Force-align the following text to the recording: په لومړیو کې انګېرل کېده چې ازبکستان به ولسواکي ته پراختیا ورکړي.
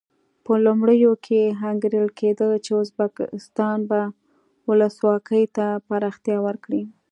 په 0.45 0.53
لومړیو 0.65 1.13
کې 1.25 1.41
انګېرل 1.69 2.07
کېده 2.19 2.49
چې 2.65 2.71
ازبکستان 2.81 3.77
به 3.89 4.01
ولسواکي 4.69 5.43
ته 5.55 5.65
پراختیا 5.87 6.37
ورکړي. 6.47 6.83